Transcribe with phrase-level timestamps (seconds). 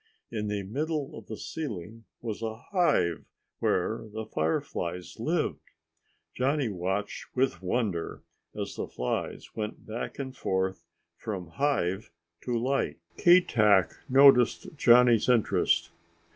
[0.31, 3.23] In the middle of the ceiling was a hive
[3.59, 5.59] where the fireflies lived.
[6.33, 8.23] Johnny watched with wonder
[8.59, 10.87] as the flies went back and forth
[11.17, 12.09] from hive
[12.45, 12.97] to light.
[13.19, 15.91] Keetack noticed Johnny's interest.